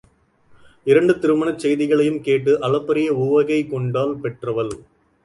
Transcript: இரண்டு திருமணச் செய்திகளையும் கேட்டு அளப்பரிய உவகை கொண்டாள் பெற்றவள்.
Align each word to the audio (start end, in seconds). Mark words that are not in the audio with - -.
இரண்டு 0.85 1.13
திருமணச் 1.19 1.59
செய்திகளையும் 1.59 2.21
கேட்டு 2.21 2.53
அளப்பரிய 2.61 3.13
உவகை 3.25 3.59
கொண்டாள் 3.65 4.15
பெற்றவள். 4.15 4.73